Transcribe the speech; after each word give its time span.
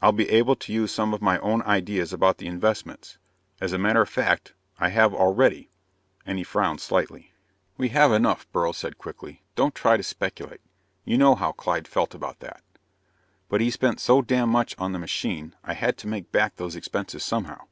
I'll 0.00 0.12
be 0.12 0.30
able 0.30 0.54
to 0.54 0.72
use 0.72 0.94
some 0.94 1.12
of 1.12 1.20
my 1.20 1.36
own 1.40 1.60
ideas 1.62 2.12
about 2.12 2.38
the 2.38 2.46
investments. 2.46 3.18
As 3.60 3.72
a 3.72 3.76
matter 3.76 4.00
of 4.00 4.08
fact, 4.08 4.52
I 4.78 4.90
have 4.90 5.12
already." 5.12 5.68
And 6.24 6.38
he 6.38 6.44
frowned 6.44 6.80
slightly. 6.80 7.32
"We 7.76 7.88
have 7.88 8.12
enough," 8.12 8.46
Beryl 8.52 8.72
said 8.72 8.98
quickly. 8.98 9.42
"Don't 9.56 9.74
try 9.74 9.96
to 9.96 10.04
speculate. 10.04 10.60
You 11.04 11.18
know 11.18 11.34
how 11.34 11.50
Clyde 11.50 11.88
felt 11.88 12.14
about 12.14 12.38
that." 12.38 12.62
"But 13.48 13.60
he 13.60 13.70
spent 13.72 13.98
so 13.98 14.22
damned 14.22 14.52
much 14.52 14.76
on 14.78 14.92
the 14.92 15.00
machine. 15.00 15.56
I 15.64 15.74
had 15.74 15.98
to 15.98 16.06
make 16.06 16.30
back 16.30 16.54
those 16.54 16.76
expenses 16.76 17.24
somehow." 17.24 17.64